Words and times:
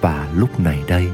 Và 0.00 0.30
lúc 0.34 0.60
này 0.60 0.84
đây, 0.88 1.08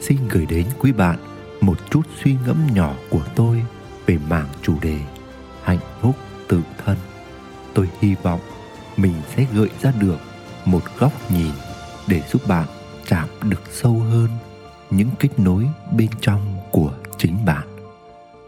xin 0.00 0.18
gửi 0.30 0.46
đến 0.46 0.66
quý 0.78 0.92
bạn 0.92 1.18
một 1.60 1.78
chút 1.90 2.02
suy 2.24 2.36
ngẫm 2.46 2.56
nhỏ 2.74 2.94
của 3.10 3.24
tôi 3.34 3.62
về 4.06 4.18
mảng 4.28 4.48
chủ 4.62 4.74
đề 4.82 4.98
hạnh 5.62 5.78
phúc 6.00 6.16
tự 6.48 6.60
thân. 6.84 6.96
Tôi 7.74 7.88
hy 8.00 8.14
vọng 8.22 8.40
mình 8.96 9.14
sẽ 9.36 9.46
gợi 9.54 9.70
ra 9.80 9.92
được 10.00 10.18
một 10.64 10.82
góc 10.98 11.12
nhìn 11.30 11.52
để 12.08 12.22
giúp 12.32 12.42
bạn 12.48 12.66
chạm 13.06 13.28
được 13.42 13.62
sâu 13.70 13.92
hơn 13.92 14.28
những 14.90 15.08
kết 15.18 15.38
nối 15.38 15.68
bên 15.96 16.08
trong 16.20 16.56
của 16.70 16.92
chính 17.18 17.44
bạn. 17.44 17.68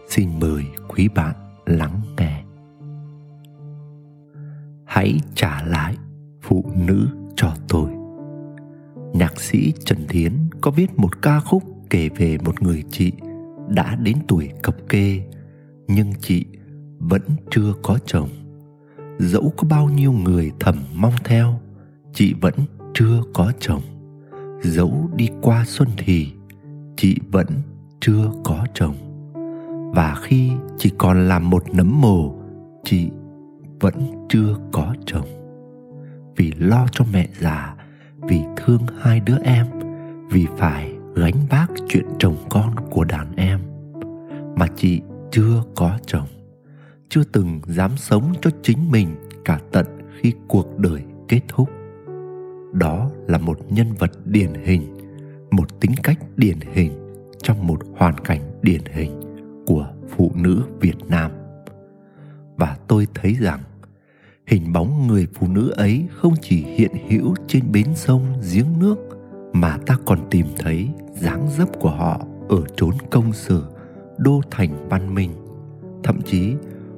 Xin 0.08 0.40
mời 0.40 0.64
quý 0.88 1.08
bạn 1.08 1.34
lắng 1.66 2.00
nghe. 2.16 2.42
Hãy 4.84 5.20
trả 5.34 5.62
lại 5.62 5.96
phụ 6.42 6.72
nữ 6.74 7.08
cho 7.36 7.52
tôi 7.68 7.90
nhạc 9.12 9.40
sĩ 9.40 9.72
Trần 9.84 9.98
Thiến 10.08 10.32
có 10.60 10.70
viết 10.70 10.98
một 10.98 11.22
ca 11.22 11.40
khúc 11.40 11.62
kể 11.90 12.08
về 12.16 12.38
một 12.44 12.62
người 12.62 12.84
chị 12.90 13.12
đã 13.68 13.96
đến 14.02 14.16
tuổi 14.28 14.50
cập 14.62 14.76
kê, 14.88 15.22
nhưng 15.88 16.12
chị 16.20 16.44
vẫn 16.98 17.22
chưa 17.50 17.72
có 17.82 17.98
chồng. 18.06 18.28
Dẫu 19.18 19.52
có 19.56 19.68
bao 19.70 19.88
nhiêu 19.88 20.12
người 20.12 20.52
thầm 20.60 20.76
mong 20.94 21.14
theo, 21.24 21.60
chị 22.14 22.34
vẫn 22.40 22.54
chưa 22.94 23.22
có 23.34 23.52
chồng. 23.60 23.82
Dẫu 24.62 25.10
đi 25.16 25.28
qua 25.42 25.64
xuân 25.66 25.88
thì, 25.96 26.32
chị 26.96 27.16
vẫn 27.32 27.46
chưa 28.00 28.30
có 28.44 28.66
chồng. 28.74 28.94
Và 29.94 30.16
khi 30.22 30.50
chỉ 30.78 30.90
còn 30.98 31.28
là 31.28 31.38
một 31.38 31.64
nấm 31.74 32.00
mồ, 32.00 32.34
chị 32.84 33.10
vẫn 33.80 33.94
chưa 34.28 34.56
có 34.72 34.94
chồng. 35.06 35.26
Vì 36.36 36.52
lo 36.58 36.86
cho 36.92 37.04
mẹ 37.12 37.28
già 37.40 37.74
vì 38.28 38.42
thương 38.56 38.86
hai 38.98 39.20
đứa 39.20 39.38
em, 39.44 39.66
vì 40.30 40.46
phải 40.56 40.92
gánh 41.14 41.46
vác 41.50 41.70
chuyện 41.88 42.06
chồng 42.18 42.36
con 42.50 42.74
của 42.90 43.04
đàn 43.04 43.36
em. 43.36 43.60
Mà 44.56 44.66
chị 44.76 45.00
chưa 45.30 45.62
có 45.76 45.98
chồng, 46.06 46.26
chưa 47.08 47.24
từng 47.32 47.60
dám 47.66 47.96
sống 47.96 48.32
cho 48.42 48.50
chính 48.62 48.90
mình 48.90 49.16
cả 49.44 49.60
tận 49.72 49.86
khi 50.20 50.32
cuộc 50.48 50.78
đời 50.78 51.02
kết 51.28 51.40
thúc. 51.48 51.70
Đó 52.72 53.10
là 53.26 53.38
một 53.38 53.58
nhân 53.72 53.92
vật 53.98 54.10
điển 54.24 54.54
hình, 54.64 54.96
một 55.50 55.80
tính 55.80 55.92
cách 56.02 56.18
điển 56.36 56.58
hình 56.72 56.92
trong 57.42 57.66
một 57.66 57.80
hoàn 57.96 58.18
cảnh 58.18 58.40
điển 58.62 58.80
hình 58.92 59.20
của 59.66 59.86
phụ 60.16 60.32
nữ 60.34 60.62
việt 60.80 60.96
nam. 61.08 61.30
Và 62.56 62.76
tôi 62.88 63.06
thấy 63.14 63.36
rằng 63.40 63.60
hình 64.48 64.72
bóng 64.72 65.06
người 65.06 65.26
phụ 65.34 65.46
nữ 65.48 65.70
ấy 65.70 66.06
không 66.16 66.34
chỉ 66.42 66.64
hiện 66.64 66.90
hữu 67.08 67.34
trên 67.46 67.72
bến 67.72 67.86
sông 67.94 68.22
giếng 68.52 68.78
nước 68.80 68.96
mà 69.52 69.78
ta 69.86 69.98
còn 70.06 70.18
tìm 70.30 70.46
thấy 70.58 70.88
dáng 71.14 71.48
dấp 71.58 71.80
của 71.80 71.90
họ 71.90 72.20
ở 72.48 72.62
chốn 72.76 72.94
công 73.10 73.32
sở, 73.32 73.62
đô 74.18 74.40
thành 74.50 74.88
văn 74.88 75.14
minh. 75.14 75.30
Thậm 76.02 76.22
chí, 76.22 76.54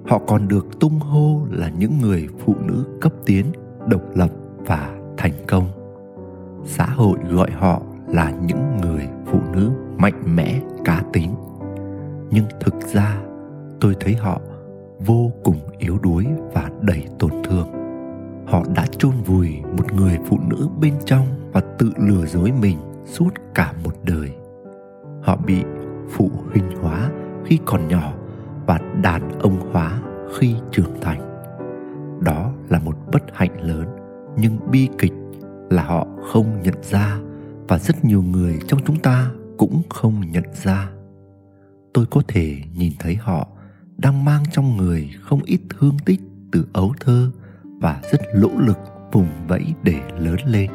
họ 0.07 0.19
còn 0.19 0.49
được 0.49 0.81
tung 0.81 0.99
hô 0.99 1.47
là 1.51 1.71
những 1.79 1.99
người 2.01 2.29
phụ 2.39 2.55
nữ 2.65 2.85
cấp 3.01 3.13
tiến, 3.27 3.47
độc 3.89 4.03
lập 4.17 4.31
và 4.67 4.99
thành 5.17 5.45
công. 5.49 5.69
Xã 6.65 6.87
hội 6.87 7.19
gọi 7.31 7.51
họ 7.51 7.83
là 8.09 8.31
những 8.31 8.77
người 8.83 9.09
phụ 9.27 9.41
nữ 9.53 9.71
mạnh 9.97 10.37
mẽ, 10.37 10.61
cá 10.85 11.03
tính. 11.13 11.35
Nhưng 12.31 12.45
thực 12.61 12.75
ra, 12.95 13.21
tôi 13.81 13.97
thấy 14.01 14.15
họ 14.15 14.41
vô 15.07 15.33
cùng 15.45 15.61
yếu 15.79 15.99
đuối 16.03 16.27
và 16.55 16.71
đầy 16.81 17.05
tổn 17.19 17.31
thương. 17.45 17.69
Họ 18.47 18.65
đã 18.75 18.87
chôn 18.87 19.13
vùi 19.27 19.61
một 19.77 19.93
người 19.93 20.19
phụ 20.27 20.39
nữ 20.49 20.69
bên 20.81 20.95
trong 21.05 21.27
và 21.53 21.61
tự 21.79 21.93
lừa 21.97 22.27
dối 22.27 22.53
mình 22.61 22.79
suốt 23.05 23.31
cả 23.55 23.75
một 23.85 23.95
đời. 24.03 24.31
Họ 25.23 25.37
bị 25.47 25.63
phụ 26.11 26.31
huynh 26.51 26.71
hóa 26.83 27.11
khi 27.45 27.59
còn 27.65 27.89
nhỏ 27.89 28.13
và 28.67 28.81
đàn 29.03 29.39
ông 29.39 29.73
hóa 29.73 30.03
khi 30.39 30.55
trưởng 30.71 31.01
thành. 31.01 31.21
Đó 32.21 32.53
là 32.69 32.79
một 32.79 32.97
bất 33.13 33.23
hạnh 33.33 33.61
lớn, 33.61 33.89
nhưng 34.37 34.71
bi 34.71 34.89
kịch 34.99 35.13
là 35.71 35.83
họ 35.83 36.07
không 36.33 36.63
nhận 36.63 36.75
ra 36.83 37.19
và 37.69 37.79
rất 37.79 38.05
nhiều 38.05 38.23
người 38.23 38.59
trong 38.67 38.81
chúng 38.87 38.99
ta 38.99 39.31
cũng 39.59 39.83
không 39.89 40.31
nhận 40.31 40.45
ra. 40.65 40.91
Tôi 41.93 42.07
có 42.11 42.23
thể 42.29 42.57
nhìn 42.75 42.93
thấy 42.99 43.15
họ 43.15 43.49
đang 44.03 44.25
mang 44.25 44.45
trong 44.53 44.77
người 44.77 45.11
không 45.21 45.43
ít 45.45 45.61
thương 45.69 45.97
tích 46.05 46.21
từ 46.53 46.67
ấu 46.73 46.95
thơ 47.01 47.31
và 47.63 48.01
rất 48.13 48.21
lỗ 48.33 48.51
lực 48.57 48.79
vùng 49.13 49.29
vẫy 49.49 49.75
để 49.83 50.01
lớn 50.19 50.37
lên. 50.47 50.71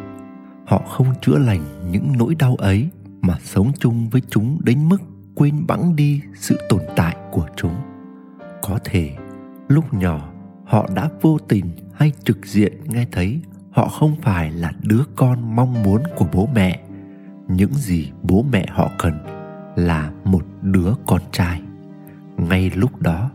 Họ 0.66 0.82
không 0.90 1.08
chữa 1.22 1.38
lành 1.38 1.92
những 1.92 2.14
nỗi 2.18 2.36
đau 2.36 2.56
ấy 2.56 2.90
mà 3.22 3.38
sống 3.44 3.72
chung 3.80 4.10
với 4.10 4.22
chúng 4.30 4.60
đến 4.64 4.90
mức 4.90 5.02
quên 5.36 5.68
bẵng 5.68 5.96
đi 5.96 6.22
sự 6.36 6.60
tồn 6.70 6.82
tại 6.96 7.16
của 7.32 7.48
chúng. 7.56 7.76
Có 8.62 8.80
thể, 8.84 9.12
lúc 9.68 9.94
nhỏ, 9.94 10.34
họ 10.66 10.90
đã 10.96 11.10
vô 11.22 11.38
tình 11.48 11.66
hay 11.94 12.12
trực 12.24 12.46
diện 12.46 12.74
nghe 12.86 13.06
thấy 13.12 13.42
họ 13.72 13.88
không 13.88 14.16
phải 14.22 14.52
là 14.52 14.72
đứa 14.82 15.04
con 15.16 15.56
mong 15.56 15.84
muốn 15.84 16.04
của 16.16 16.26
bố 16.34 16.50
mẹ. 16.54 16.80
Những 17.48 17.74
gì 17.74 18.12
bố 18.24 18.46
mẹ 18.52 18.66
họ 18.70 18.92
cần 18.98 19.14
là 19.76 20.12
một 20.24 20.46
đứa 20.62 20.94
con 21.06 21.22
trai 21.32 21.62
ngay 22.38 22.72
lúc 22.76 23.02
đó, 23.02 23.30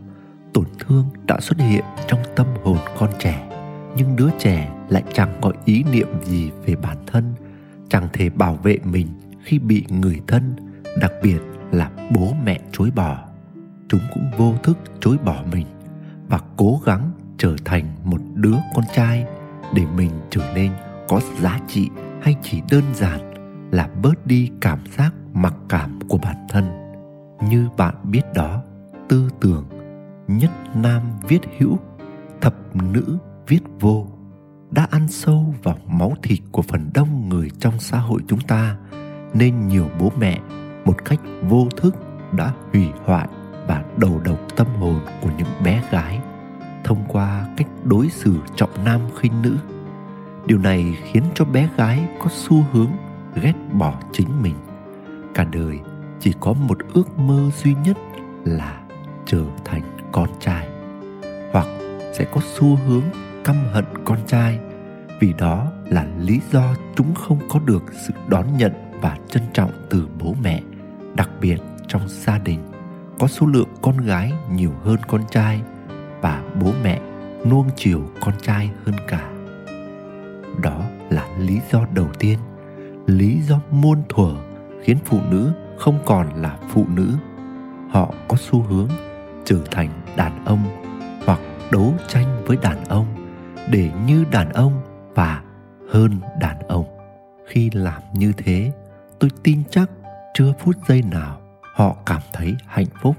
tổn 0.53 0.65
thương 0.79 1.05
đã 1.27 1.39
xuất 1.39 1.59
hiện 1.59 1.83
trong 2.07 2.19
tâm 2.35 2.47
hồn 2.63 2.77
con 2.99 3.09
trẻ. 3.19 3.49
Nhưng 3.97 4.15
đứa 4.15 4.29
trẻ 4.39 4.71
lại 4.89 5.03
chẳng 5.13 5.37
có 5.41 5.51
ý 5.65 5.83
niệm 5.91 6.07
gì 6.23 6.51
về 6.65 6.75
bản 6.75 6.97
thân, 7.07 7.33
chẳng 7.89 8.07
thể 8.13 8.29
bảo 8.29 8.55
vệ 8.55 8.77
mình 8.83 9.07
khi 9.43 9.59
bị 9.59 9.85
người 9.89 10.21
thân, 10.27 10.55
đặc 11.01 11.11
biệt 11.23 11.39
là 11.71 11.91
bố 12.15 12.33
mẹ 12.43 12.59
chối 12.71 12.91
bỏ. 12.95 13.27
Chúng 13.87 14.01
cũng 14.13 14.31
vô 14.37 14.53
thức 14.63 14.77
chối 14.99 15.17
bỏ 15.25 15.43
mình 15.51 15.67
và 16.27 16.39
cố 16.57 16.81
gắng 16.85 17.11
trở 17.37 17.55
thành 17.65 17.85
một 18.03 18.21
đứa 18.33 18.55
con 18.75 18.85
trai 18.93 19.25
để 19.75 19.83
mình 19.95 20.11
trở 20.29 20.53
nên 20.55 20.71
có 21.07 21.21
giá 21.39 21.59
trị 21.67 21.89
hay 22.21 22.35
chỉ 22.41 22.61
đơn 22.71 22.83
giản 22.93 23.33
là 23.71 23.89
bớt 24.01 24.25
đi 24.25 24.51
cảm 24.61 24.79
giác 24.97 25.13
mặc 25.33 25.53
cảm 25.69 25.99
của 26.07 26.17
bản 26.17 26.47
thân. 26.49 26.65
Như 27.49 27.67
bạn 27.77 27.95
biết 28.03 28.21
đó 28.35 28.63
tư 29.11 29.29
tưởng, 29.39 29.65
nhất 30.27 30.51
nam 30.75 31.01
viết 31.27 31.39
hữu, 31.57 31.77
thập 32.41 32.75
nữ 32.75 33.17
viết 33.47 33.59
vô, 33.79 34.07
đã 34.69 34.87
ăn 34.91 35.07
sâu 35.07 35.55
vào 35.63 35.77
máu 35.87 36.13
thịt 36.23 36.39
của 36.51 36.61
phần 36.61 36.89
đông 36.93 37.29
người 37.29 37.49
trong 37.59 37.79
xã 37.79 37.97
hội 37.97 38.21
chúng 38.27 38.39
ta, 38.39 38.77
nên 39.33 39.67
nhiều 39.67 39.89
bố 39.99 40.11
mẹ 40.19 40.39
một 40.85 41.05
cách 41.05 41.19
vô 41.49 41.67
thức 41.77 41.95
đã 42.37 42.53
hủy 42.73 42.87
hoại 43.05 43.27
và 43.67 43.83
đầu 43.97 44.21
độc 44.25 44.39
tâm 44.55 44.67
hồn 44.79 44.99
của 45.21 45.29
những 45.37 45.47
bé 45.63 45.83
gái, 45.91 46.19
thông 46.83 47.03
qua 47.07 47.47
cách 47.57 47.67
đối 47.83 48.09
xử 48.09 48.35
trọng 48.55 48.85
nam 48.85 49.01
khinh 49.19 49.41
nữ. 49.41 49.57
Điều 50.45 50.57
này 50.57 50.97
khiến 51.03 51.23
cho 51.35 51.45
bé 51.45 51.69
gái 51.77 52.07
có 52.19 52.29
xu 52.29 52.63
hướng 52.71 52.91
ghét 53.41 53.53
bỏ 53.73 53.93
chính 54.11 54.41
mình. 54.41 54.55
Cả 55.33 55.43
đời 55.51 55.79
chỉ 56.19 56.33
có 56.39 56.53
một 56.53 56.77
ước 56.93 57.19
mơ 57.19 57.49
duy 57.63 57.75
nhất 57.85 57.97
là 58.45 58.80
trở 59.31 59.43
thành 59.65 59.81
con 60.11 60.29
trai, 60.39 60.67
hoặc 61.51 61.67
sẽ 62.13 62.25
có 62.33 62.41
xu 62.53 62.75
hướng 62.75 63.03
căm 63.43 63.55
hận 63.71 63.85
con 64.05 64.17
trai. 64.27 64.59
Vì 65.19 65.33
đó 65.37 65.71
là 65.85 66.07
lý 66.19 66.39
do 66.51 66.75
chúng 66.95 67.15
không 67.15 67.39
có 67.49 67.59
được 67.59 67.83
sự 68.07 68.13
đón 68.27 68.57
nhận 68.57 68.71
và 69.01 69.17
trân 69.29 69.43
trọng 69.53 69.71
từ 69.89 70.07
bố 70.19 70.35
mẹ, 70.43 70.61
đặc 71.15 71.29
biệt 71.41 71.57
trong 71.87 72.01
gia 72.07 72.37
đình, 72.37 72.59
có 73.19 73.27
số 73.27 73.45
lượng 73.45 73.67
con 73.81 73.97
gái 73.97 74.33
nhiều 74.51 74.71
hơn 74.83 74.97
con 75.07 75.21
trai 75.31 75.61
và 76.21 76.43
bố 76.61 76.71
mẹ 76.83 77.01
nuông 77.45 77.69
chiều 77.75 78.01
con 78.21 78.33
trai 78.41 78.71
hơn 78.85 78.95
cả. 79.07 79.29
Đó 80.61 80.83
là 81.09 81.27
lý 81.39 81.59
do 81.71 81.85
đầu 81.93 82.07
tiên. 82.19 82.39
Lý 83.05 83.41
do 83.41 83.59
muôn 83.71 84.03
thuở 84.09 84.35
khiến 84.83 84.97
phụ 85.05 85.19
nữ 85.31 85.51
không 85.77 85.99
còn 86.05 86.41
là 86.41 86.57
phụ 86.69 86.85
nữ. 86.95 87.13
Họ 87.89 88.13
có 88.27 88.37
xu 88.37 88.61
hướng 88.61 88.89
trở 89.45 89.57
thành 89.71 89.89
đàn 90.15 90.45
ông 90.45 90.63
hoặc 91.25 91.39
đấu 91.71 91.93
tranh 92.07 92.43
với 92.45 92.57
đàn 92.61 92.85
ông, 92.85 93.05
để 93.71 93.89
như 94.07 94.25
đàn 94.31 94.49
ông 94.49 94.81
và 95.15 95.43
hơn 95.91 96.19
đàn 96.39 96.59
ông. 96.67 96.85
Khi 97.47 97.69
làm 97.73 98.01
như 98.13 98.33
thế, 98.37 98.71
tôi 99.19 99.29
tin 99.43 99.63
chắc 99.69 99.89
chưa 100.33 100.53
phút 100.59 100.75
giây 100.87 101.01
nào 101.11 101.41
họ 101.75 101.95
cảm 102.05 102.21
thấy 102.33 102.55
hạnh 102.65 102.87
phúc. 103.01 103.15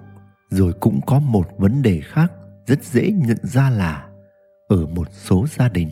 Rồi 0.50 0.72
cũng 0.80 1.00
có 1.06 1.18
một 1.18 1.48
vấn 1.58 1.82
đề 1.82 2.00
khác 2.00 2.32
rất 2.66 2.84
dễ 2.84 3.10
nhận 3.10 3.38
ra 3.42 3.70
là, 3.70 4.06
ở 4.68 4.86
một 4.86 5.08
số 5.12 5.46
gia 5.46 5.68
đình, 5.68 5.90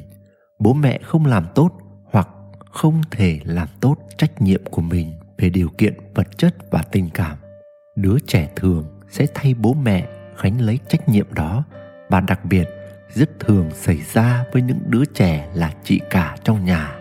bố 0.59 0.73
mẹ 0.73 0.99
không 1.03 1.27
làm 1.27 1.47
tốt 1.55 1.71
hoặc 2.05 2.29
không 2.71 3.03
thể 3.11 3.41
làm 3.44 3.69
tốt 3.81 3.97
trách 4.17 4.43
nhiệm 4.43 4.65
của 4.71 4.82
mình 4.82 5.12
về 5.38 5.50
điều 5.50 5.69
kiện 5.79 5.94
vật 6.15 6.38
chất 6.38 6.55
và 6.71 6.82
tình 6.82 7.09
cảm. 7.15 7.37
Đứa 7.97 8.17
trẻ 8.27 8.50
thường 8.56 9.00
sẽ 9.11 9.27
thay 9.35 9.55
bố 9.55 9.75
mẹ 9.75 10.06
gánh 10.42 10.60
lấy 10.60 10.78
trách 10.88 11.08
nhiệm 11.08 11.34
đó 11.34 11.64
và 12.08 12.20
đặc 12.20 12.44
biệt 12.44 12.69
rất 13.14 13.31
thường 13.40 13.70
xảy 13.75 13.98
ra 14.12 14.44
với 14.52 14.62
những 14.62 14.81
đứa 14.87 15.04
trẻ 15.04 15.48
là 15.54 15.72
chị 15.84 16.00
cả 16.10 16.37
trong 16.44 16.64
nhà. 16.64 16.96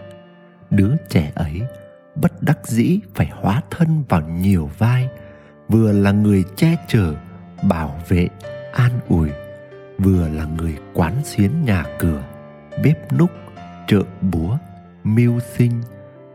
Đứa 0.69 0.95
trẻ 1.09 1.31
ấy 1.35 1.61
bất 2.15 2.43
đắc 2.43 2.67
dĩ 2.67 2.99
phải 3.15 3.29
hóa 3.33 3.61
thân 3.69 4.03
vào 4.09 4.21
nhiều 4.21 4.69
vai, 4.77 5.09
vừa 5.67 5.91
là 5.91 6.11
người 6.11 6.43
che 6.55 6.75
chở, 6.87 7.13
bảo 7.63 8.01
vệ, 8.07 8.27
an 8.73 8.91
ủi, 9.07 9.29
vừa 9.97 10.27
là 10.29 10.45
người 10.45 10.77
quán 10.93 11.13
xuyến 11.23 11.65
nhà 11.65 11.83
cửa, 11.99 12.23
bếp 12.83 13.13
núc 13.13 13.31
trợ 13.87 14.03
búa, 14.21 14.57
mưu 15.03 15.39
sinh, 15.39 15.81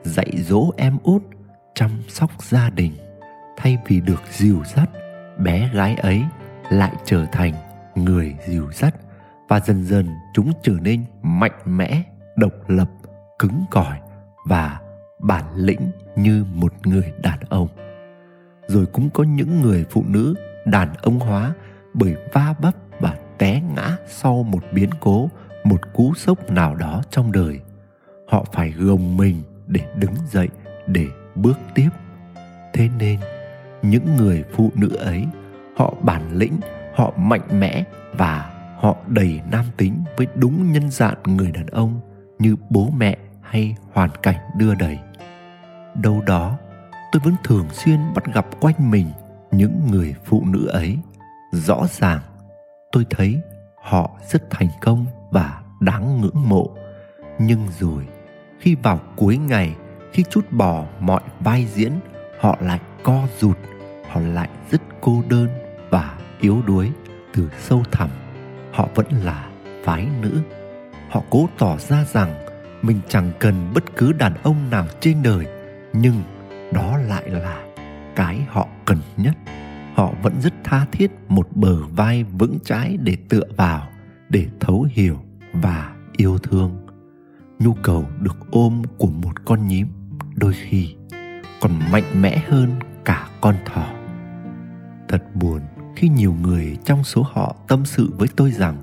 dạy 0.03 0.33
dỗ 0.37 0.71
em 0.77 0.99
út, 1.03 1.23
chăm 1.75 1.91
sóc 2.09 2.31
gia 2.43 2.71
đình. 2.71 2.93
Thay 3.57 3.79
vì 3.87 4.01
được 4.01 4.23
dìu 4.31 4.63
dắt, 4.65 4.91
bé 5.39 5.71
gái 5.75 5.95
ấy 5.95 6.23
lại 6.75 6.93
trở 7.05 7.27
thành 7.33 7.53
người 7.95 8.37
dìu 8.47 8.73
dắt 8.73 8.95
và 9.49 9.61
dần 9.61 9.85
dần 9.85 10.09
chúng 10.35 10.53
trở 10.63 10.73
nên 10.83 11.05
mạnh 11.23 11.61
mẽ, 11.65 12.03
độc 12.37 12.53
lập, 12.69 12.89
cứng 13.39 13.65
cỏi 13.71 14.01
và 14.47 14.81
bản 15.21 15.45
lĩnh 15.55 15.91
như 16.17 16.45
một 16.55 16.87
người 16.87 17.13
đàn 17.23 17.39
ông. 17.49 17.69
Rồi 18.69 18.87
cũng 18.87 19.11
có 19.11 19.25
những 19.25 19.63
người 19.63 19.85
phụ 19.91 20.05
nữ 20.09 20.35
đàn 20.67 20.95
ông 21.03 21.21
hóa 21.21 21.53
bởi 21.95 22.17
va 22.33 22.55
bấp 22.61 22.75
và 23.01 23.17
té 23.39 23.63
ngã 23.75 23.97
sau 24.07 24.43
một 24.43 24.63
biến 24.73 24.91
cố, 25.01 25.31
một 25.65 25.81
cú 25.93 26.15
sốc 26.15 26.51
nào 26.51 26.75
đó 26.75 27.03
trong 27.11 27.33
đời. 27.33 27.61
Họ 28.29 28.45
phải 28.53 28.71
gồng 28.71 29.17
mình 29.17 29.43
để 29.67 29.81
đứng 29.97 30.15
dậy, 30.31 30.49
để 30.87 31.07
bước 31.35 31.59
tiếp. 31.75 31.89
Thế 32.73 32.89
nên, 32.99 33.21
những 33.83 34.17
người 34.17 34.45
phụ 34.53 34.71
nữ 34.75 34.97
ấy 34.97 35.25
họ 35.77 35.95
bản 36.03 36.23
lĩnh, 36.33 36.61
họ 36.95 37.13
mạnh 37.17 37.61
mẽ 37.61 37.85
và 38.13 38.51
họ 38.81 38.97
đầy 39.07 39.41
nam 39.51 39.65
tính 39.77 40.05
với 40.17 40.27
đúng 40.35 40.73
nhân 40.73 40.91
dạng 40.91 41.23
người 41.25 41.53
đàn 41.53 41.67
ông 41.67 42.01
như 42.39 42.57
bố 42.71 42.91
mẹ 42.97 43.17
hay 43.43 43.77
hoàn 43.93 44.11
cảnh 44.23 44.37
đưa 44.59 44.75
đẩy 44.75 44.99
đâu 45.95 46.23
đó, 46.27 46.59
tôi 47.13 47.23
vẫn 47.25 47.35
thường 47.45 47.69
xuyên 47.73 47.99
bắt 48.15 48.35
gặp 48.35 48.47
quanh 48.61 48.91
mình 48.91 49.07
những 49.51 49.81
người 49.91 50.15
phụ 50.25 50.43
nữ 50.47 50.67
ấy. 50.67 50.99
Rõ 51.53 51.87
ràng, 51.91 52.21
tôi 52.93 53.07
thấy 53.11 53.41
họ 53.83 54.11
rất 54.29 54.51
thành 54.51 54.69
công 54.81 55.07
và 55.31 55.63
đáng 55.81 56.21
ngưỡng 56.21 56.49
mộ. 56.49 56.71
Nhưng 57.39 57.69
rồi, 57.79 58.07
khi 58.59 58.75
vào 58.75 59.01
cuối 59.17 59.37
ngày, 59.37 59.75
khi 60.13 60.25
chút 60.31 60.53
bỏ 60.53 60.85
mọi 61.01 61.21
vai 61.41 61.67
diễn, 61.67 61.93
họ 62.41 62.59
lại 62.61 62.81
co 63.03 63.23
rụt, 63.39 63.59
họ 64.09 64.21
lại 64.21 64.49
rất 64.71 64.81
cô 65.01 65.23
đơn 65.29 65.49
và 65.95 66.15
yếu 66.41 66.63
đuối 66.67 66.91
từ 67.35 67.51
sâu 67.59 67.83
thẳm, 67.91 68.09
họ 68.73 68.89
vẫn 68.95 69.07
là 69.25 69.49
phái 69.85 70.09
nữ. 70.23 70.41
Họ 71.11 71.23
cố 71.31 71.49
tỏ 71.59 71.77
ra 71.79 72.05
rằng 72.05 72.35
mình 72.83 73.01
chẳng 73.09 73.31
cần 73.39 73.55
bất 73.75 73.97
cứ 73.97 74.13
đàn 74.13 74.35
ông 74.43 74.71
nào 74.71 74.87
trên 75.01 75.23
đời, 75.23 75.47
nhưng 75.93 76.23
đó 76.73 76.97
lại 76.97 77.31
là 77.31 77.65
cái 78.17 78.41
họ 78.49 78.69
cần 78.85 78.99
nhất. 79.17 79.37
Họ 79.95 80.13
vẫn 80.23 80.41
rất 80.41 80.55
tha 80.65 80.87
thiết 80.93 81.11
một 81.29 81.49
bờ 81.55 81.77
vai 81.87 82.25
vững 82.25 82.59
chãi 82.65 82.97
để 83.01 83.17
tựa 83.29 83.45
vào, 83.57 83.89
để 84.29 84.47
thấu 84.61 84.87
hiểu 84.91 85.19
và 85.53 85.93
yêu 86.17 86.39
thương. 86.39 86.87
Nhu 87.59 87.75
cầu 87.83 88.05
được 88.21 88.37
ôm 88.51 88.83
của 88.99 89.11
một 89.23 89.45
con 89.45 89.69
nhím 89.69 89.89
đôi 90.35 90.53
khi 90.53 90.95
còn 91.61 91.73
mạnh 91.93 92.23
mẽ 92.23 92.43
hơn 92.49 92.71
cả 93.05 93.27
con 93.41 93.55
thỏ. 93.65 93.87
Thật 95.09 95.23
buồn 95.35 95.61
khi 95.97 96.09
nhiều 96.09 96.35
người 96.43 96.77
trong 96.85 97.05
số 97.05 97.23
họ 97.33 97.57
tâm 97.69 97.85
sự 97.85 98.13
với 98.19 98.29
tôi 98.37 98.51
rằng, 98.51 98.77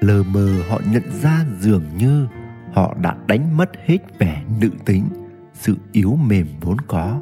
lờ 0.00 0.22
mờ 0.22 0.62
họ 0.68 0.80
nhận 0.92 1.02
ra 1.22 1.44
dường 1.60 1.84
như 1.98 2.26
họ 2.72 2.94
đã 3.02 3.16
đánh 3.26 3.56
mất 3.56 3.70
hết 3.86 3.98
vẻ 4.18 4.42
nữ 4.60 4.70
tính, 4.84 5.04
sự 5.54 5.76
yếu 5.92 6.18
mềm 6.26 6.46
vốn 6.60 6.76
có. 6.80 7.20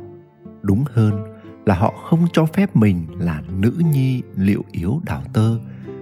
Đúng 0.62 0.84
hơn 0.92 1.24
là 1.66 1.74
họ 1.74 1.94
không 2.10 2.26
cho 2.32 2.46
phép 2.46 2.76
mình 2.76 3.06
là 3.18 3.42
nữ 3.58 3.72
nhi 3.92 4.22
liệu 4.36 4.64
yếu 4.72 5.00
đảo 5.04 5.22
tơ, 5.32 5.58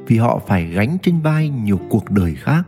vì 0.06 0.18
họ 0.18 0.40
phải 0.46 0.66
gánh 0.66 0.96
trên 1.02 1.20
vai 1.20 1.48
nhiều 1.48 1.80
cuộc 1.90 2.10
đời 2.10 2.34
khác, 2.34 2.62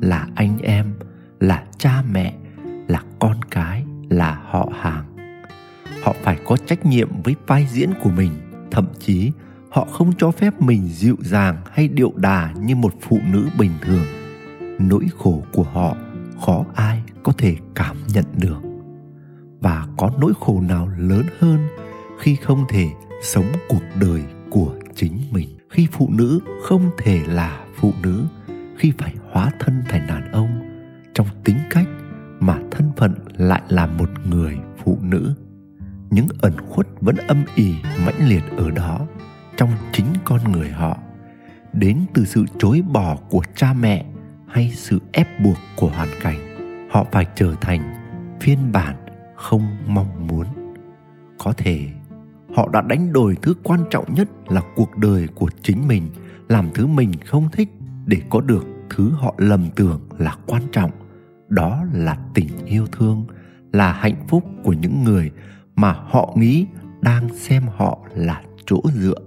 là 0.00 0.28
anh 0.34 0.58
em, 0.58 0.94
là 1.40 1.64
cha 1.78 2.02
mẹ, 2.12 2.34
là 2.88 3.02
con 3.18 3.36
cái, 3.50 3.84
là 4.08 4.40
họ 4.50 4.68
hàng. 4.80 5.04
Họ 6.02 6.14
phải 6.22 6.38
có 6.46 6.56
trách 6.56 6.86
nhiệm 6.86 7.22
với 7.22 7.34
vai 7.46 7.66
diễn 7.70 7.90
của 8.02 8.10
mình, 8.10 8.32
thậm 8.70 8.86
chí 8.98 9.32
họ 9.74 9.84
không 9.84 10.12
cho 10.18 10.30
phép 10.30 10.60
mình 10.60 10.88
dịu 10.88 11.16
dàng 11.20 11.56
hay 11.72 11.88
điệu 11.88 12.12
đà 12.16 12.52
như 12.52 12.76
một 12.76 12.94
phụ 13.00 13.20
nữ 13.32 13.48
bình 13.58 13.70
thường. 13.82 14.06
Nỗi 14.78 15.06
khổ 15.18 15.42
của 15.52 15.62
họ, 15.62 15.96
khó 16.46 16.64
ai 16.74 17.02
có 17.22 17.32
thể 17.38 17.56
cảm 17.74 17.96
nhận 18.14 18.24
được. 18.40 18.58
Và 19.60 19.86
có 19.96 20.10
nỗi 20.20 20.32
khổ 20.40 20.60
nào 20.60 20.90
lớn 20.98 21.22
hơn 21.38 21.58
khi 22.20 22.36
không 22.36 22.64
thể 22.68 22.86
sống 23.22 23.46
cuộc 23.68 23.82
đời 24.00 24.22
của 24.50 24.74
chính 24.94 25.18
mình? 25.30 25.48
Khi 25.70 25.88
phụ 25.92 26.08
nữ 26.12 26.40
không 26.62 26.90
thể 26.98 27.20
là 27.26 27.64
phụ 27.80 27.92
nữ, 28.02 28.24
khi 28.78 28.92
phải 28.98 29.14
hóa 29.30 29.50
thân 29.60 29.82
thành 29.88 30.06
đàn 30.06 30.32
ông, 30.32 30.60
trong 31.14 31.26
tính 31.44 31.58
cách 31.70 31.88
mà 32.40 32.58
thân 32.70 32.90
phận 32.96 33.14
lại 33.36 33.62
là 33.68 33.86
một 33.86 34.10
người 34.30 34.58
phụ 34.84 34.98
nữ, 35.02 35.34
những 36.10 36.28
ẩn 36.40 36.52
khuất 36.68 36.86
vẫn 37.00 37.16
âm 37.16 37.44
ỉ 37.54 37.74
mãnh 38.06 38.28
liệt 38.28 38.42
ở 38.56 38.70
đó 38.70 39.06
trong 39.56 39.70
chính 39.92 40.06
con 40.24 40.52
người 40.52 40.68
họ, 40.68 40.98
đến 41.72 41.98
từ 42.14 42.24
sự 42.24 42.44
chối 42.58 42.82
bỏ 42.92 43.16
của 43.30 43.42
cha 43.54 43.72
mẹ 43.72 44.04
hay 44.48 44.70
sự 44.74 44.98
ép 45.12 45.40
buộc 45.40 45.56
của 45.76 45.88
hoàn 45.88 46.08
cảnh, 46.20 46.38
họ 46.90 47.06
phải 47.12 47.26
trở 47.34 47.54
thành 47.60 47.94
phiên 48.40 48.72
bản 48.72 48.96
không 49.36 49.76
mong 49.86 50.26
muốn. 50.26 50.46
Có 51.38 51.52
thể, 51.56 51.88
họ 52.56 52.68
đã 52.72 52.82
đánh 52.82 53.12
đổi 53.12 53.36
thứ 53.42 53.54
quan 53.62 53.80
trọng 53.90 54.14
nhất 54.14 54.28
là 54.48 54.62
cuộc 54.76 54.96
đời 54.96 55.28
của 55.34 55.50
chính 55.62 55.88
mình, 55.88 56.08
làm 56.48 56.68
thứ 56.74 56.86
mình 56.86 57.12
không 57.26 57.48
thích 57.52 57.68
để 58.06 58.22
có 58.30 58.40
được 58.40 58.66
thứ 58.90 59.10
họ 59.10 59.34
lầm 59.38 59.70
tưởng 59.76 60.00
là 60.18 60.36
quan 60.46 60.62
trọng. 60.72 60.90
Đó 61.48 61.84
là 61.92 62.18
tình 62.34 62.48
yêu 62.66 62.86
thương, 62.92 63.26
là 63.72 63.92
hạnh 63.92 64.24
phúc 64.28 64.44
của 64.64 64.72
những 64.72 65.04
người 65.04 65.30
mà 65.76 65.92
họ 65.92 66.34
nghĩ 66.36 66.66
đang 67.00 67.28
xem 67.34 67.62
họ 67.76 67.98
là 68.14 68.42
chỗ 68.66 68.80
dựa 68.94 69.18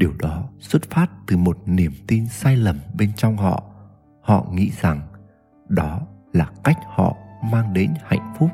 điều 0.00 0.12
đó 0.18 0.42
xuất 0.58 0.90
phát 0.90 1.06
từ 1.26 1.36
một 1.36 1.58
niềm 1.66 1.92
tin 2.06 2.26
sai 2.26 2.56
lầm 2.56 2.78
bên 2.94 3.12
trong 3.16 3.36
họ. 3.36 3.62
Họ 4.20 4.46
nghĩ 4.52 4.70
rằng 4.80 5.00
đó 5.68 6.00
là 6.32 6.46
cách 6.64 6.78
họ 6.86 7.16
mang 7.52 7.74
đến 7.74 7.90
hạnh 8.04 8.34
phúc 8.38 8.50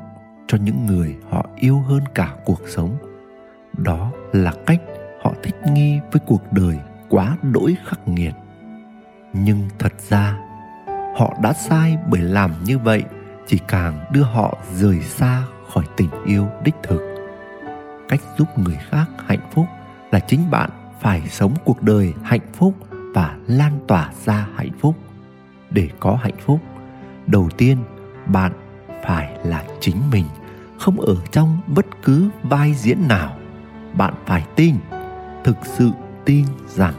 cho 0.47 0.57
những 0.57 0.85
người 0.85 1.15
họ 1.29 1.45
yêu 1.55 1.79
hơn 1.79 2.03
cả 2.15 2.35
cuộc 2.45 2.61
sống. 2.67 2.97
Đó 3.77 4.11
là 4.31 4.53
cách 4.65 4.81
họ 5.23 5.33
thích 5.43 5.55
nghi 5.71 5.99
với 6.11 6.21
cuộc 6.27 6.51
đời 6.51 6.77
quá 7.09 7.37
đỗi 7.41 7.75
khắc 7.85 8.07
nghiệt. 8.07 8.33
Nhưng 9.33 9.69
thật 9.79 9.93
ra, 10.09 10.37
họ 11.17 11.33
đã 11.43 11.53
sai 11.53 11.97
bởi 12.09 12.21
làm 12.21 12.63
như 12.63 12.79
vậy 12.79 13.03
chỉ 13.47 13.59
càng 13.67 14.05
đưa 14.11 14.23
họ 14.23 14.57
rời 14.73 15.01
xa 15.01 15.43
khỏi 15.73 15.85
tình 15.97 16.09
yêu 16.25 16.47
đích 16.63 16.75
thực. 16.83 17.15
Cách 18.09 18.21
giúp 18.37 18.47
người 18.57 18.77
khác 18.89 19.05
hạnh 19.25 19.49
phúc 19.51 19.65
là 20.11 20.19
chính 20.19 20.51
bạn 20.51 20.69
phải 21.01 21.21
sống 21.29 21.53
cuộc 21.65 21.81
đời 21.83 22.13
hạnh 22.23 22.53
phúc 22.53 22.73
và 23.13 23.37
lan 23.47 23.79
tỏa 23.87 24.11
ra 24.25 24.47
hạnh 24.55 24.71
phúc. 24.79 24.95
Để 25.69 25.89
có 25.99 26.17
hạnh 26.21 26.37
phúc, 26.45 26.59
đầu 27.27 27.49
tiên 27.57 27.77
bạn 28.25 28.51
phải 29.05 29.37
là 29.43 29.63
chính 29.79 29.97
mình, 30.11 30.25
không 30.79 30.99
ở 30.99 31.15
trong 31.31 31.59
bất 31.67 31.85
cứ 32.03 32.29
vai 32.43 32.73
diễn 32.73 33.07
nào. 33.07 33.37
Bạn 33.93 34.13
phải 34.25 34.45
tin, 34.55 34.75
thực 35.43 35.57
sự 35.63 35.91
tin 36.25 36.45
rằng 36.67 36.93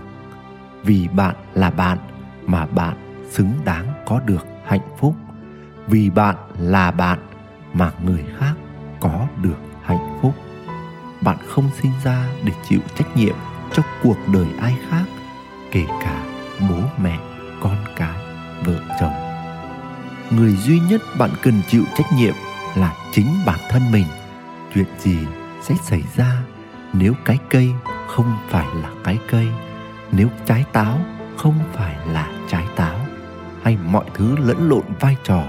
vì 0.82 1.08
bạn 1.08 1.34
là 1.54 1.70
bạn 1.70 1.98
mà 2.46 2.66
bạn 2.66 3.24
xứng 3.30 3.52
đáng 3.64 3.86
có 4.06 4.20
được 4.20 4.46
hạnh 4.64 4.88
phúc. 4.98 5.14
Vì 5.86 6.10
bạn 6.10 6.36
là 6.58 6.90
bạn 6.90 7.18
mà 7.72 7.92
người 8.04 8.24
khác 8.38 8.54
có 9.00 9.26
được 9.42 9.58
hạnh 9.82 10.18
phúc. 10.22 10.34
Bạn 11.20 11.36
không 11.46 11.70
sinh 11.82 11.92
ra 12.04 12.26
để 12.44 12.52
chịu 12.68 12.80
trách 12.94 13.16
nhiệm 13.16 13.34
cho 13.72 13.82
cuộc 14.02 14.16
đời 14.32 14.46
ai 14.60 14.76
khác, 14.90 15.04
kể 15.70 15.84
cả 16.00 16.22
bố 16.68 16.76
mẹ, 17.02 17.18
con 17.60 17.76
cái, 17.96 18.18
vợ 18.64 18.80
chồng. 19.00 19.14
Người 20.30 20.56
duy 20.56 20.80
nhất 20.80 21.00
bạn 21.18 21.30
cần 21.42 21.62
chịu 21.68 21.84
trách 21.96 22.12
nhiệm 22.16 22.34
là 22.74 22.94
chính 23.12 23.26
bản 23.46 23.58
thân 23.68 23.82
mình. 23.92 24.06
Chuyện 24.74 24.86
gì 24.98 25.18
sẽ 25.62 25.74
xảy 25.82 26.02
ra 26.16 26.42
nếu 26.92 27.14
cái 27.24 27.38
cây 27.50 27.72
không 28.06 28.36
phải 28.48 28.66
là 28.82 28.90
cái 29.04 29.18
cây? 29.30 29.48
Nếu 30.12 30.28
trái 30.46 30.64
táo 30.72 30.98
không 31.36 31.58
phải 31.72 31.96
là 32.12 32.28
trái 32.48 32.64
táo? 32.76 32.98
Hay 33.62 33.76
mọi 33.76 34.04
thứ 34.14 34.36
lẫn 34.36 34.68
lộn 34.68 34.84
vai 35.00 35.16
trò 35.24 35.42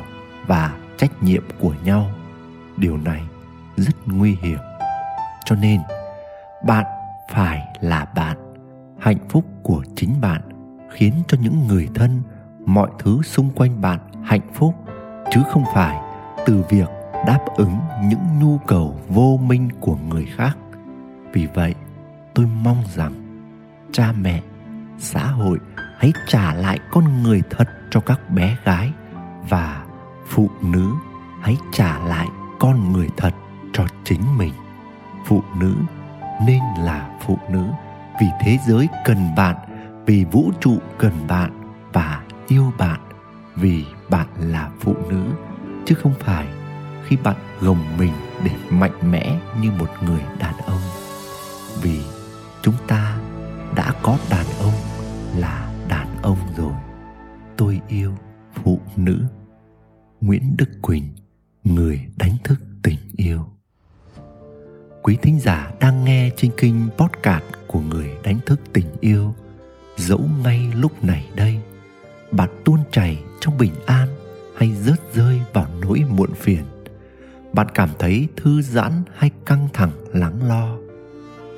và 0.47 0.71
trách 0.97 1.23
nhiệm 1.23 1.43
của 1.59 1.73
nhau? 1.83 2.11
Điều 2.77 2.97
này 2.97 3.21
rất 3.77 3.95
nguy 4.05 4.37
hiểm. 4.41 4.59
Cho 5.45 5.55
nên, 5.55 5.81
bạn 6.65 6.85
phải 7.33 7.67
là 7.81 8.05
bạn. 8.15 8.37
Hạnh 8.99 9.29
phúc 9.29 9.45
của 9.63 9.83
chính 9.95 10.21
bạn 10.21 10.41
khiến 10.91 11.13
cho 11.27 11.37
những 11.41 11.67
người 11.67 11.89
thân, 11.95 12.21
mọi 12.65 12.89
thứ 12.99 13.21
xung 13.21 13.49
quanh 13.55 13.81
bạn 13.81 13.99
hạnh 14.23 14.53
phúc, 14.53 14.75
chứ 15.31 15.41
không 15.49 15.63
phải 15.73 16.01
từ 16.45 16.63
việc 16.69 16.89
đáp 17.27 17.39
ứng 17.55 17.77
những 18.03 18.39
nhu 18.39 18.57
cầu 18.67 18.99
vô 19.07 19.39
minh 19.43 19.69
của 19.79 19.97
người 20.09 20.25
khác. 20.25 20.57
Vì 21.33 21.47
vậy, 21.53 21.75
tôi 22.33 22.45
mong 22.63 22.83
rằng 22.95 23.13
cha 23.91 24.13
mẹ, 24.21 24.41
xã 24.97 25.27
hội 25.27 25.59
hãy 25.97 26.13
trả 26.27 26.53
lại 26.53 26.79
con 26.91 27.23
người 27.23 27.41
thật 27.49 27.69
cho 27.91 27.99
các 27.99 28.29
bé 28.29 28.57
gái 28.63 28.91
và 29.49 29.85
phụ 30.27 30.49
nữ 30.61 30.91
hãy 31.41 31.57
trả 31.71 31.99
lại 31.99 32.27
con 32.59 32.93
người 32.93 33.09
thật 33.17 33.33
cho 33.73 33.85
chính 34.03 34.37
mình. 34.37 34.53
Phụ 35.25 35.43
nữ 35.59 35.75
nên 36.45 36.59
là 36.77 37.09
phụ 37.21 37.37
nữ. 37.49 37.67
Vì 38.21 38.27
thế 38.41 38.57
giới 38.67 38.87
cần 39.05 39.35
bạn, 39.35 39.55
vì 40.05 40.25
vũ 40.25 40.51
trụ 40.61 40.77
cần 40.97 41.13
bạn 41.27 41.73
và 41.93 42.23
yêu 42.47 42.71
bạn, 42.77 42.99
vì 43.55 43.85
bạn 44.09 44.27
là 44.37 44.69
phụ 44.79 44.95
nữ. 45.09 45.33
Chứ 45.85 45.95
không 45.95 46.13
phải 46.19 46.47
khi 47.05 47.17
bạn 47.23 47.35
gồng 47.61 47.97
mình 47.97 48.13
để 48.43 48.51
mạnh 48.69 49.11
mẽ 49.11 49.39
như 49.61 49.71
một 49.71 49.89
người 50.05 50.21
đàn 50.39 50.57
ông. 50.57 50.81
Vì 51.81 52.01
chúng 52.61 52.75
ta 52.87 53.17
đã 53.75 53.93
có 54.01 54.17
đàn 54.29 54.45
ông 54.59 54.73
là 55.35 55.71
đàn 55.89 56.07
ông 56.21 56.37
rồi. 56.57 56.73
Tôi 57.57 57.81
yêu 57.87 58.15
phụ 58.53 58.79
nữ. 58.95 59.25
Nguyễn 60.21 60.57
đức 60.57 60.69
quỳnh, 60.81 61.09
người 61.63 62.05
đánh 62.17 62.28
quý 65.09 65.17
thính 65.21 65.39
giả 65.39 65.71
đang 65.79 66.05
nghe 66.05 66.29
trên 66.37 66.51
kênh 66.57 66.75
podcast 66.97 67.43
của 67.67 67.79
người 67.79 68.09
đánh 68.23 68.39
thức 68.45 68.59
tình 68.73 68.85
yêu. 68.99 69.35
Dẫu 69.97 70.29
ngay 70.43 70.71
lúc 70.75 71.03
này 71.03 71.29
đây, 71.35 71.59
bạn 72.31 72.49
tuôn 72.65 72.79
chảy 72.91 73.23
trong 73.39 73.57
bình 73.57 73.71
an 73.85 74.07
hay 74.57 74.75
rớt 74.75 74.99
rơi 75.13 75.41
vào 75.53 75.67
nỗi 75.81 76.03
muộn 76.09 76.33
phiền? 76.33 76.63
Bạn 77.53 77.67
cảm 77.73 77.89
thấy 77.99 78.27
thư 78.35 78.61
giãn 78.61 79.03
hay 79.15 79.31
căng 79.45 79.67
thẳng, 79.73 79.91
lắng 80.13 80.47
lo? 80.47 80.77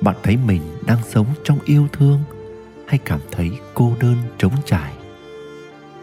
Bạn 0.00 0.16
thấy 0.22 0.36
mình 0.36 0.62
đang 0.86 1.02
sống 1.08 1.26
trong 1.44 1.58
yêu 1.64 1.88
thương 1.92 2.20
hay 2.86 2.98
cảm 3.04 3.20
thấy 3.30 3.50
cô 3.74 3.92
đơn 4.00 4.16
trống 4.38 4.54
trải? 4.64 4.92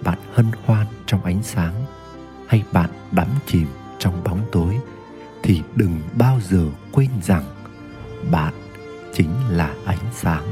Bạn 0.04 0.18
hân 0.34 0.46
hoan 0.66 0.88
trong 1.06 1.24
ánh 1.24 1.44
sáng 1.44 1.74
hay 2.48 2.64
bạn 2.72 2.90
đắm 3.12 3.28
chìm 3.46 3.68
trong 4.00 4.24
bóng 4.24 4.42
thì 5.50 5.62
đừng 5.76 6.02
bao 6.18 6.40
giờ 6.42 6.66
quên 6.92 7.10
rằng 7.24 7.44
bạn 8.32 8.54
chính 9.14 9.32
là 9.50 9.74
ánh 9.86 10.06
sáng, 10.14 10.44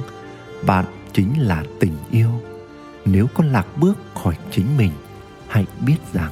bạn 0.65 0.85
chính 1.13 1.41
là 1.41 1.63
tình 1.79 1.97
yêu. 2.11 2.29
Nếu 3.05 3.27
có 3.33 3.43
lạc 3.43 3.67
bước 3.75 3.97
khỏi 4.13 4.37
chính 4.51 4.77
mình, 4.77 4.91
hãy 5.47 5.65
biết 5.85 5.97
rằng 6.13 6.31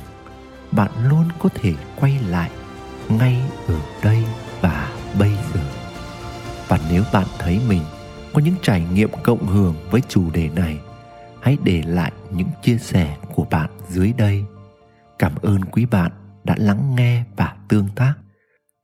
bạn 0.72 0.92
luôn 1.10 1.24
có 1.40 1.50
thể 1.56 1.74
quay 1.96 2.20
lại 2.28 2.52
ngay 3.10 3.42
ở 3.68 3.80
đây 4.04 4.24
và 4.62 4.94
bây 5.20 5.32
giờ. 5.54 5.62
Và 6.68 6.80
nếu 6.90 7.04
bạn 7.14 7.28
thấy 7.40 7.60
mình 7.68 7.82
có 8.34 8.42
những 8.42 8.56
trải 8.62 8.86
nghiệm 8.94 9.10
cộng 9.24 9.48
hưởng 9.48 9.76
với 9.92 10.02
chủ 10.10 10.30
đề 10.32 10.50
này, 10.50 10.80
hãy 11.42 11.58
để 11.64 11.84
lại 11.88 12.12
những 12.32 12.50
chia 12.64 12.78
sẻ 12.78 13.18
của 13.36 13.46
bạn 13.52 13.70
dưới 13.90 14.14
đây. 14.18 14.46
Cảm 15.20 15.36
ơn 15.42 15.66
quý 15.66 15.86
bạn 15.86 16.12
đã 16.44 16.56
lắng 16.58 16.96
nghe 16.96 17.24
và 17.36 17.56
tương 17.68 17.88
tác 17.96 18.14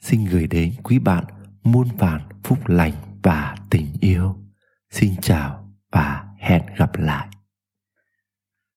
xin 0.01 0.25
gửi 0.25 0.47
đến 0.47 0.73
quý 0.83 0.99
bạn 0.99 1.25
muôn 1.63 1.87
vàn 1.97 2.21
phúc 2.43 2.59
lành 2.67 2.93
và 3.23 3.55
tình 3.69 3.87
yêu. 3.99 4.35
Xin 4.89 5.13
chào 5.21 5.71
và 5.91 6.23
hẹn 6.39 6.61
gặp 6.77 6.95
lại. 6.95 7.27